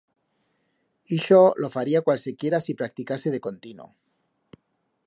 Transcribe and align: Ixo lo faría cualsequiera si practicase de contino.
Ixo 1.17 1.41
lo 1.61 1.69
faría 1.75 2.01
cualsequiera 2.07 2.63
si 2.65 2.77
practicase 2.79 3.29
de 3.31 3.43
contino. 3.47 3.85